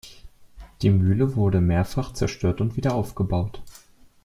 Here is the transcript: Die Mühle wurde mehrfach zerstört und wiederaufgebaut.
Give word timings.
Die 0.81 0.89
Mühle 0.89 1.35
wurde 1.35 1.61
mehrfach 1.61 2.11
zerstört 2.13 2.59
und 2.59 2.75
wiederaufgebaut. 2.75 3.61